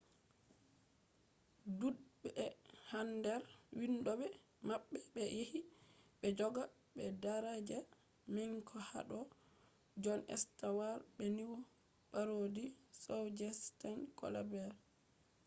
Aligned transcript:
dudbe 1.79 2.29
hander 2.89 3.41
vindobe 3.77 4.27
mabbe 4.67 4.97
be 5.13 5.23
yahi 5.37 5.59
be 6.19 6.27
joga 6.37 6.63
daraja 7.23 7.79
manga 8.33 8.77
hado 8.91 9.19
jon 10.03 10.21
stewart 10.43 11.01
be 11.15 11.25
news 11.37 11.65
parody 12.11 12.65
show 13.01 13.23
je 13.37 13.47
stephen 13.65 13.97
colbert 14.19 14.75